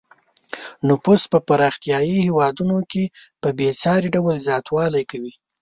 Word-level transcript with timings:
نفوس 0.87 1.21
په 1.31 1.37
پرمختیايي 1.49 2.17
هېوادونو 2.27 2.77
کې 2.91 3.03
په 3.41 3.49
بې 3.57 3.69
ساري 3.81 4.09
ډول 4.15 4.35
زیاتوالی 4.47 5.03
کوي. 5.11 5.33